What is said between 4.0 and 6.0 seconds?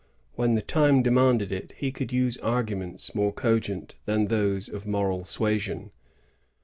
than those of moral suasion.